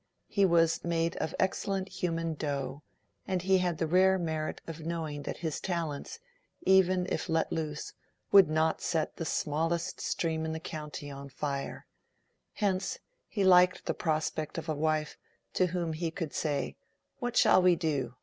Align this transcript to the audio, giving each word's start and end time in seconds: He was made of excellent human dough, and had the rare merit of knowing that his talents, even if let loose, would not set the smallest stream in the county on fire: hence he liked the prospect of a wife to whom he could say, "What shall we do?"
He 0.27 0.45
was 0.45 0.83
made 0.83 1.15
of 1.17 1.35
excellent 1.37 1.87
human 1.87 2.33
dough, 2.33 2.81
and 3.27 3.43
had 3.43 3.77
the 3.77 3.85
rare 3.85 4.17
merit 4.17 4.59
of 4.65 4.79
knowing 4.83 5.21
that 5.21 5.37
his 5.45 5.59
talents, 5.61 6.19
even 6.63 7.05
if 7.11 7.29
let 7.29 7.51
loose, 7.51 7.93
would 8.31 8.49
not 8.49 8.81
set 8.81 9.17
the 9.17 9.25
smallest 9.25 10.01
stream 10.01 10.43
in 10.43 10.53
the 10.53 10.59
county 10.59 11.11
on 11.11 11.29
fire: 11.29 11.85
hence 12.53 12.97
he 13.27 13.43
liked 13.43 13.85
the 13.85 13.93
prospect 13.93 14.57
of 14.57 14.67
a 14.67 14.73
wife 14.73 15.19
to 15.53 15.67
whom 15.67 15.93
he 15.93 16.09
could 16.09 16.33
say, 16.33 16.77
"What 17.19 17.37
shall 17.37 17.61
we 17.61 17.75
do?" 17.75 18.15